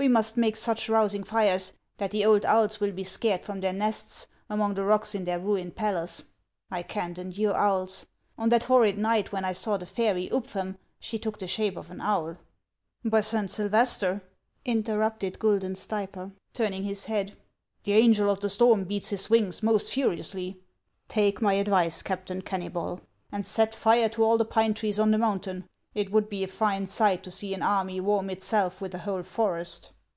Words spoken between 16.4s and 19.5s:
turn ing his head," the angel of the storm beats his